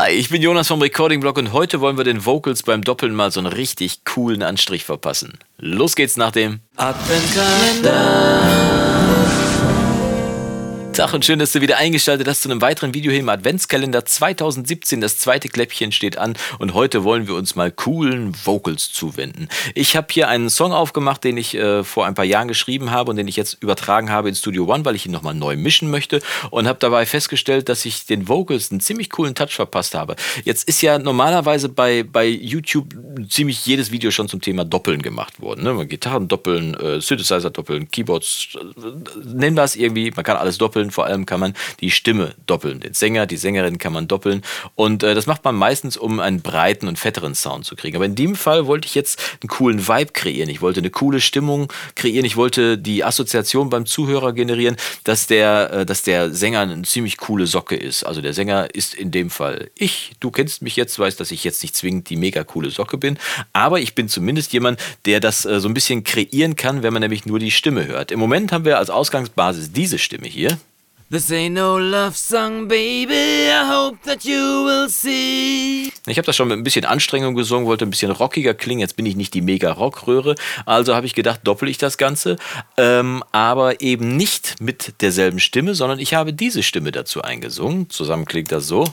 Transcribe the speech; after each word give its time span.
Hi, 0.00 0.12
ich 0.12 0.28
bin 0.28 0.40
Jonas 0.40 0.68
vom 0.68 0.80
Recording 0.80 1.18
Blog 1.18 1.38
und 1.38 1.52
heute 1.52 1.80
wollen 1.80 1.96
wir 1.96 2.04
den 2.04 2.24
Vocals 2.24 2.62
beim 2.62 2.82
Doppeln 2.82 3.12
mal 3.12 3.32
so 3.32 3.40
einen 3.40 3.48
richtig 3.48 4.04
coolen 4.04 4.44
Anstrich 4.44 4.84
verpassen. 4.84 5.40
Los 5.56 5.96
geht's 5.96 6.16
nach 6.16 6.30
dem 6.30 6.60
Adventskalender. 6.76 8.97
Tag 10.92 11.14
und 11.14 11.24
schön, 11.24 11.38
dass 11.38 11.52
du 11.52 11.60
wieder 11.60 11.76
eingeschaltet 11.76 12.26
hast 12.26 12.42
zu 12.42 12.50
einem 12.50 12.60
weiteren 12.60 12.92
Video 12.92 13.12
hier 13.12 13.20
im 13.20 13.28
Adventskalender 13.28 14.04
2017. 14.04 15.00
Das 15.00 15.18
zweite 15.18 15.48
Kläppchen 15.48 15.92
steht 15.92 16.18
an 16.18 16.34
und 16.58 16.74
heute 16.74 17.04
wollen 17.04 17.28
wir 17.28 17.36
uns 17.36 17.54
mal 17.54 17.70
coolen 17.70 18.34
Vocals 18.44 18.92
zuwenden. 18.92 19.48
Ich 19.76 19.94
habe 19.94 20.08
hier 20.10 20.26
einen 20.26 20.50
Song 20.50 20.72
aufgemacht, 20.72 21.22
den 21.22 21.36
ich 21.36 21.54
äh, 21.54 21.84
vor 21.84 22.06
ein 22.06 22.14
paar 22.14 22.24
Jahren 22.24 22.48
geschrieben 22.48 22.90
habe 22.90 23.10
und 23.10 23.16
den 23.16 23.28
ich 23.28 23.36
jetzt 23.36 23.62
übertragen 23.62 24.10
habe 24.10 24.28
in 24.28 24.34
Studio 24.34 24.64
One, 24.64 24.84
weil 24.84 24.96
ich 24.96 25.06
ihn 25.06 25.12
nochmal 25.12 25.34
neu 25.34 25.56
mischen 25.56 25.88
möchte 25.88 26.20
und 26.50 26.66
habe 26.66 26.80
dabei 26.80 27.06
festgestellt, 27.06 27.68
dass 27.68 27.84
ich 27.84 28.06
den 28.06 28.26
Vocals 28.26 28.72
einen 28.72 28.80
ziemlich 28.80 29.10
coolen 29.10 29.36
Touch 29.36 29.52
verpasst 29.52 29.94
habe. 29.94 30.16
Jetzt 30.44 30.68
ist 30.68 30.82
ja 30.82 30.98
normalerweise 30.98 31.68
bei, 31.68 32.02
bei 32.02 32.26
YouTube 32.26 32.94
ziemlich 33.28 33.64
jedes 33.66 33.92
Video 33.92 34.10
schon 34.10 34.28
zum 34.28 34.40
Thema 34.40 34.64
Doppeln 34.64 35.02
gemacht 35.02 35.40
worden. 35.40 35.62
Ne? 35.62 35.86
Gitarren 35.86 36.26
doppeln, 36.26 36.74
äh, 36.74 37.00
Synthesizer 37.00 37.50
doppeln, 37.50 37.88
Keyboards, 37.88 38.48
äh, 38.56 39.28
nennen 39.28 39.54
das 39.54 39.76
irgendwie, 39.76 40.10
man 40.10 40.24
kann 40.24 40.36
alles 40.36 40.58
doppeln 40.58 40.77
doppeln. 40.78 40.90
Vor 40.90 41.06
allem 41.06 41.26
kann 41.26 41.40
man 41.40 41.54
die 41.80 41.90
Stimme 41.90 42.34
doppeln. 42.46 42.80
Den 42.80 42.94
Sänger, 42.94 43.26
die 43.26 43.36
Sängerin 43.36 43.78
kann 43.78 43.92
man 43.92 44.08
doppeln. 44.08 44.42
Und 44.74 45.02
äh, 45.02 45.14
das 45.14 45.26
macht 45.26 45.44
man 45.44 45.56
meistens, 45.56 45.96
um 45.96 46.20
einen 46.20 46.40
breiten 46.40 46.88
und 46.88 46.98
fetteren 46.98 47.34
Sound 47.34 47.64
zu 47.64 47.74
kriegen. 47.76 47.96
Aber 47.96 48.04
in 48.04 48.14
dem 48.14 48.34
Fall 48.34 48.66
wollte 48.66 48.86
ich 48.86 48.94
jetzt 48.94 49.20
einen 49.42 49.48
coolen 49.48 49.88
Vibe 49.88 50.12
kreieren. 50.12 50.48
Ich 50.48 50.60
wollte 50.60 50.80
eine 50.80 50.90
coole 50.90 51.20
Stimmung 51.20 51.72
kreieren. 51.94 52.24
Ich 52.24 52.36
wollte 52.36 52.78
die 52.78 53.04
Assoziation 53.04 53.70
beim 53.70 53.86
Zuhörer 53.86 54.32
generieren, 54.32 54.76
dass 55.04 55.26
der, 55.26 55.70
äh, 55.72 55.86
dass 55.86 56.02
der 56.02 56.30
Sänger 56.30 56.60
eine 56.60 56.82
ziemlich 56.82 57.16
coole 57.16 57.46
Socke 57.46 57.76
ist. 57.76 58.04
Also 58.04 58.20
der 58.20 58.32
Sänger 58.32 58.74
ist 58.74 58.94
in 58.94 59.10
dem 59.10 59.30
Fall 59.30 59.70
ich. 59.74 60.12
Du 60.20 60.30
kennst 60.30 60.62
mich 60.62 60.76
jetzt, 60.76 60.98
weißt, 60.98 61.18
dass 61.18 61.30
ich 61.30 61.44
jetzt 61.44 61.62
nicht 61.62 61.74
zwingend 61.74 62.08
die 62.10 62.16
mega 62.16 62.44
coole 62.44 62.70
Socke 62.70 62.98
bin. 62.98 63.18
Aber 63.52 63.80
ich 63.80 63.94
bin 63.94 64.08
zumindest 64.08 64.52
jemand, 64.52 64.80
der 65.04 65.20
das 65.20 65.44
äh, 65.44 65.60
so 65.60 65.68
ein 65.68 65.74
bisschen 65.74 66.04
kreieren 66.04 66.56
kann, 66.56 66.82
wenn 66.82 66.92
man 66.92 67.02
nämlich 67.02 67.26
nur 67.26 67.38
die 67.38 67.50
Stimme 67.50 67.86
hört. 67.86 68.12
Im 68.12 68.20
Moment 68.20 68.52
haben 68.52 68.64
wir 68.64 68.78
als 68.78 68.90
Ausgangsbasis 68.90 69.72
diese 69.72 69.98
Stimme 69.98 70.28
hier. 70.28 70.58
This 71.10 71.32
ain't 71.32 71.54
no 71.54 71.78
love 71.78 72.18
song, 72.18 72.68
baby. 72.68 73.48
I 73.48 73.64
hope 73.64 74.02
that 74.04 74.26
you 74.26 74.66
will 74.66 74.90
see. 74.90 75.90
Ich 76.06 76.18
habe 76.18 76.26
das 76.26 76.36
schon 76.36 76.48
mit 76.48 76.58
ein 76.58 76.64
bisschen 76.64 76.84
Anstrengung 76.84 77.34
gesungen, 77.34 77.66
wollte 77.66 77.86
ein 77.86 77.90
bisschen 77.90 78.10
rockiger 78.10 78.52
klingen. 78.52 78.80
Jetzt 78.80 78.94
bin 78.94 79.06
ich 79.06 79.16
nicht 79.16 79.32
die 79.32 79.40
mega 79.40 79.72
Rockröhre. 79.72 80.34
Also 80.66 80.94
habe 80.94 81.06
ich 81.06 81.14
gedacht, 81.14 81.40
doppel 81.44 81.70
ich 81.70 81.78
das 81.78 81.96
Ganze. 81.96 82.36
Ähm, 82.76 83.24
aber 83.32 83.80
eben 83.80 84.18
nicht 84.18 84.56
mit 84.60 85.00
derselben 85.00 85.40
Stimme, 85.40 85.74
sondern 85.74 85.98
ich 85.98 86.12
habe 86.12 86.34
diese 86.34 86.62
Stimme 86.62 86.92
dazu 86.92 87.22
eingesungen. 87.22 87.88
Zusammen 87.88 88.26
klingt 88.26 88.52
das 88.52 88.66
so. 88.66 88.84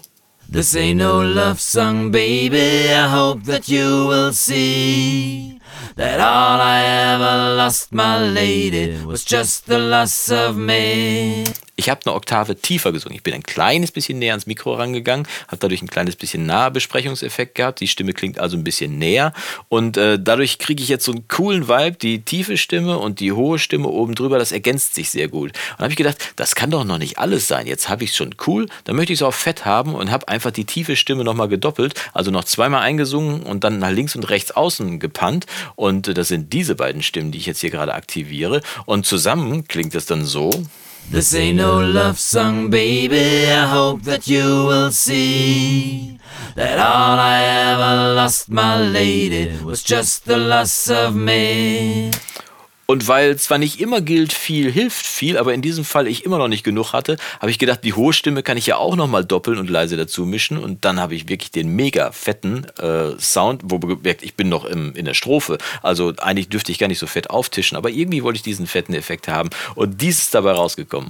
This 0.50 0.74
ain't 0.74 0.96
no 0.96 1.22
love 1.22 1.60
song, 1.60 2.12
baby. 2.12 2.94
I 2.94 3.10
hope 3.12 3.44
that 3.52 3.68
you 3.68 4.08
will 4.08 4.32
see 4.32 5.60
that 5.98 6.22
all 6.22 6.62
I 6.62 6.82
ever 7.14 7.56
lost, 7.58 7.94
my 7.94 8.20
lady, 8.20 9.04
was 9.06 9.26
just 9.26 9.66
the 9.66 9.80
loss 9.80 10.32
of 10.32 10.56
me. 10.56 11.44
Ich 11.78 11.90
habe 11.90 12.02
eine 12.06 12.16
Oktave 12.16 12.56
tiefer 12.56 12.94
gesungen. 12.94 13.18
Ich 13.18 13.24
bin 13.24 13.34
ein 13.34 13.44
kleines 13.44 13.92
bisschen 13.92 14.18
näher 14.18 14.32
ans 14.32 14.48
Mikro 14.48 14.76
rangegangen, 14.76 15.28
habe 15.48 15.58
dadurch 15.58 15.82
ein 15.82 15.90
kleines 15.90 16.16
bisschen 16.16 16.46
Nahbesprechungseffekt 16.46 17.56
gehabt. 17.56 17.82
Die 17.82 17.90
Stimme 17.90 18.14
klingt 18.14 18.40
also 18.40 18.56
ein 18.56 18.64
bisschen 18.64 18.98
näher 18.98 19.34
und 19.68 19.98
äh, 19.98 20.18
dadurch 20.18 20.58
kriege 20.58 20.82
ich 20.82 20.88
jetzt 20.88 21.04
so 21.04 21.12
einen 21.12 21.28
coolen 21.28 21.68
Vibe. 21.68 21.98
Die 21.98 22.22
tiefe 22.22 22.56
Stimme 22.56 22.98
und 22.98 23.20
die 23.20 23.34
hohe 23.34 23.60
Stimme 23.60 23.90
oben 23.90 24.16
drüber, 24.16 24.40
das 24.40 24.54
ergänzt 24.54 24.96
sich 24.96 25.10
sehr 25.10 25.28
gut. 25.28 25.52
Und 25.74 25.80
habe 25.80 25.90
ich 25.90 25.98
gedacht, 25.98 26.18
das 26.38 26.56
kann 26.56 26.72
doch 26.72 26.86
noch 26.86 26.98
nicht 26.98 27.20
alles 27.20 27.50
sein. 27.50 27.68
Jetzt 27.68 27.90
habe 27.90 28.06
ich 28.06 28.12
es 28.12 28.16
schon 28.16 28.36
cool, 28.48 28.68
dann 28.86 28.96
möchte 28.96 29.12
ich 29.12 29.20
es 29.20 29.24
auch 29.24 29.34
fett 29.34 29.66
haben 29.66 29.96
und 29.96 30.12
habe 30.12 30.30
einfach 30.30 30.52
die 30.52 30.66
tiefe 30.66 30.96
Stimme 30.96 31.26
nochmal 31.26 31.50
gedoppelt, 31.50 31.96
also 32.14 32.32
noch 32.32 32.46
zweimal 32.46 32.84
eingesungen 32.84 33.44
und 33.44 33.66
dann 33.66 33.80
nach 33.80 33.92
links 33.92 34.16
und 34.16 34.30
rechts 34.30 34.52
außen 34.52 35.00
gepannt. 35.00 35.46
Und 35.76 36.08
äh, 36.08 36.14
das 36.14 36.30
sind 36.30 36.54
diese 36.54 36.76
beiden 36.76 37.04
Stimmen, 37.04 37.32
die 37.32 37.38
ich 37.38 37.48
jetzt 37.48 37.60
hier 37.60 37.70
gerade 37.70 37.94
aktiviere. 37.96 38.62
Und 38.86 39.06
zusammen 39.06 39.68
klingt 39.68 39.94
es 39.94 40.06
dann 40.06 40.24
so. 40.24 40.52
This 41.10 41.34
ain't 41.36 41.58
no 41.58 41.80
love 41.80 42.20
song, 42.20 42.70
baby. 42.70 43.50
I 43.50 43.68
hope 43.68 44.02
that 44.02 44.28
you 44.28 44.66
will 44.66 44.92
see 44.92 46.20
that 46.56 46.80
all 46.80 47.20
I 47.20 47.42
ever 47.44 48.16
lost, 48.16 48.50
my 48.50 48.80
lady, 48.80 49.64
was 49.64 49.84
just 49.84 50.26
the 50.26 50.38
loss 50.38 50.90
of 50.90 51.16
me. 51.16 52.12
Und 52.88 53.08
weil 53.08 53.36
zwar 53.38 53.58
nicht 53.58 53.80
immer 53.82 54.00
gilt, 54.02 54.32
viel 54.32 54.72
hilft 54.72 55.08
viel, 55.08 55.38
aber 55.38 55.54
in 55.54 55.64
diesem 55.64 55.84
Fall 55.84 56.08
ich 56.08 56.24
immer 56.24 56.38
noch 56.38 56.48
nicht 56.48 56.64
genug 56.64 56.94
hatte, 56.94 57.18
habe 57.40 57.50
ich 57.50 57.58
gedacht, 57.58 57.84
die 57.84 57.94
hohe 57.94 58.14
Stimme 58.14 58.44
kann 58.44 58.58
ich 58.58 58.68
ja 58.68 58.78
auch 58.78 58.96
nochmal 58.96 59.26
doppeln 59.26 59.58
und 59.58 59.70
leise 59.70 59.98
dazu 59.98 60.26
mischen. 60.26 60.58
Und 60.60 60.86
dann 60.86 61.00
habe 61.00 61.16
ich 61.16 61.28
wirklich 61.28 61.50
den 61.50 61.76
mega 61.76 62.12
fetten 62.12 62.66
äh, 62.80 63.20
Sound, 63.20 63.62
wo 63.66 63.80
gemerkt, 63.80 64.24
ich 64.24 64.36
bin 64.36 64.50
noch 64.50 64.66
im, 64.66 64.94
in 64.94 65.06
der 65.06 65.16
Strophe. 65.16 65.58
Also 65.82 66.14
eigentlich 66.18 66.50
dürfte 66.50 66.72
ich 66.72 66.78
gar 66.78 66.88
nicht 66.88 67.00
so 67.00 67.08
fett 67.08 67.32
auftischen, 67.32 67.76
aber 67.76 67.90
irgendwie 67.90 68.24
wollte 68.24 68.38
ich 68.38 68.44
diesen 68.44 68.68
fetten 68.68 68.94
Effekt 68.94 69.28
haben. 69.28 69.50
Und 69.74 70.02
dies 70.02 70.20
ist 70.20 70.36
dabei 70.36 70.52
rausgekommen. 70.52 71.10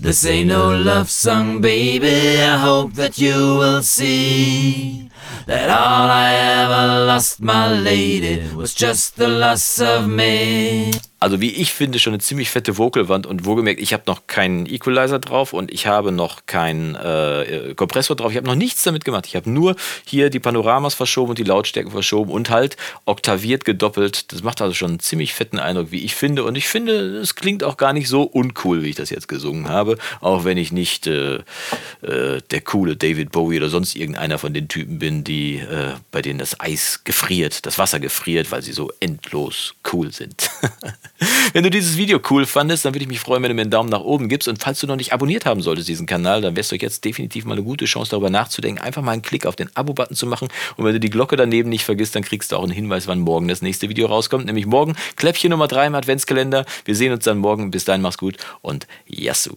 This 0.00 0.24
ain't 0.24 0.46
no 0.46 0.72
love 0.72 1.10
song, 1.10 1.60
baby. 1.60 2.38
I 2.38 2.56
hope 2.56 2.94
that 2.94 3.18
you 3.18 3.58
will 3.58 3.82
see 3.82 5.10
that 5.48 5.68
all 5.68 6.08
I 6.08 6.34
ever 6.34 7.06
lost, 7.06 7.40
my 7.40 7.66
lady, 7.66 8.44
was 8.54 8.72
just 8.76 9.16
the 9.16 9.26
loss 9.26 9.80
of 9.80 10.06
me 10.06 10.92
also 11.20 11.40
wie 11.40 11.50
ich 11.50 11.72
finde, 11.72 11.98
schon 11.98 12.12
eine 12.12 12.22
ziemlich 12.22 12.50
fette 12.50 12.78
Vocalwand 12.78 13.26
und 13.26 13.44
wohlgemerkt, 13.44 13.80
ich 13.80 13.92
habe 13.92 14.04
noch 14.06 14.28
keinen 14.28 14.66
Equalizer 14.66 15.18
drauf 15.18 15.52
und 15.52 15.72
ich 15.72 15.86
habe 15.86 16.12
noch 16.12 16.46
keinen 16.46 16.94
äh, 16.94 17.74
Kompressor 17.74 18.14
drauf. 18.14 18.30
Ich 18.30 18.36
habe 18.36 18.46
noch 18.46 18.54
nichts 18.54 18.84
damit 18.84 19.04
gemacht. 19.04 19.26
Ich 19.26 19.34
habe 19.34 19.50
nur 19.50 19.74
hier 20.04 20.30
die 20.30 20.38
Panoramas 20.38 20.94
verschoben 20.94 21.30
und 21.30 21.38
die 21.38 21.44
Lautstärken 21.44 21.90
verschoben 21.90 22.30
und 22.30 22.50
halt 22.50 22.76
oktaviert 23.04 23.64
gedoppelt. 23.64 24.32
Das 24.32 24.44
macht 24.44 24.62
also 24.62 24.74
schon 24.74 24.90
einen 24.90 25.00
ziemlich 25.00 25.34
fetten 25.34 25.58
Eindruck, 25.58 25.90
wie 25.90 26.04
ich 26.04 26.14
finde. 26.14 26.44
Und 26.44 26.56
ich 26.56 26.68
finde, 26.68 26.92
es 27.18 27.34
klingt 27.34 27.64
auch 27.64 27.76
gar 27.76 27.92
nicht 27.92 28.08
so 28.08 28.22
uncool, 28.22 28.84
wie 28.84 28.90
ich 28.90 28.96
das 28.96 29.10
jetzt 29.10 29.26
gesungen 29.26 29.68
habe. 29.68 29.98
Auch 30.20 30.44
wenn 30.44 30.56
ich 30.56 30.70
nicht 30.70 31.08
äh, 31.08 31.40
äh, 32.02 32.40
der 32.50 32.60
coole 32.60 32.96
David 32.96 33.32
Bowie 33.32 33.56
oder 33.56 33.70
sonst 33.70 33.96
irgendeiner 33.96 34.38
von 34.38 34.54
den 34.54 34.68
Typen 34.68 35.00
bin, 35.00 35.24
die 35.24 35.56
äh, 35.56 35.94
bei 36.12 36.22
denen 36.22 36.38
das 36.38 36.60
Eis 36.60 37.02
gefriert, 37.02 37.66
das 37.66 37.76
Wasser 37.76 37.98
gefriert, 37.98 38.52
weil 38.52 38.62
sie 38.62 38.72
so 38.72 38.92
endlos 39.00 39.74
cool 39.92 40.12
sind. 40.12 40.47
Wenn 41.52 41.64
du 41.64 41.70
dieses 41.70 41.96
Video 41.96 42.20
cool 42.30 42.46
fandest, 42.46 42.84
dann 42.84 42.94
würde 42.94 43.02
ich 43.02 43.08
mich 43.08 43.20
freuen, 43.20 43.42
wenn 43.42 43.50
du 43.50 43.54
mir 43.54 43.62
einen 43.62 43.70
Daumen 43.70 43.88
nach 43.88 44.00
oben 44.00 44.28
gibst. 44.28 44.48
Und 44.48 44.62
falls 44.62 44.80
du 44.80 44.86
noch 44.86 44.96
nicht 44.96 45.12
abonniert 45.12 45.46
haben 45.46 45.62
solltest, 45.62 45.88
diesen 45.88 46.06
Kanal, 46.06 46.40
dann 46.40 46.56
wärst 46.56 46.72
du 46.72 46.76
jetzt 46.76 47.04
definitiv 47.04 47.44
mal 47.44 47.54
eine 47.54 47.62
gute 47.62 47.86
Chance, 47.86 48.10
darüber 48.10 48.30
nachzudenken, 48.30 48.82
einfach 48.82 49.02
mal 49.02 49.12
einen 49.12 49.22
Klick 49.22 49.46
auf 49.46 49.56
den 49.56 49.74
Abo-Button 49.74 50.16
zu 50.16 50.26
machen. 50.26 50.48
Und 50.76 50.84
wenn 50.84 50.92
du 50.92 51.00
die 51.00 51.10
Glocke 51.10 51.36
daneben 51.36 51.68
nicht 51.68 51.84
vergisst, 51.84 52.14
dann 52.14 52.22
kriegst 52.22 52.52
du 52.52 52.56
auch 52.56 52.62
einen 52.62 52.72
Hinweis, 52.72 53.06
wann 53.06 53.20
morgen 53.20 53.48
das 53.48 53.62
nächste 53.62 53.88
Video 53.88 54.06
rauskommt. 54.06 54.46
Nämlich 54.46 54.66
morgen 54.66 54.96
Kläppchen 55.16 55.50
Nummer 55.50 55.68
3 55.68 55.88
im 55.88 55.94
Adventskalender. 55.94 56.64
Wir 56.84 56.94
sehen 56.94 57.12
uns 57.12 57.24
dann 57.24 57.38
morgen. 57.38 57.70
Bis 57.70 57.84
dahin, 57.84 58.02
mach's 58.02 58.18
gut 58.18 58.36
und 58.62 58.86
Yassou. 59.06 59.56